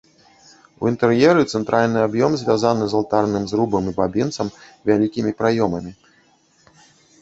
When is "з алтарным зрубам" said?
2.95-3.83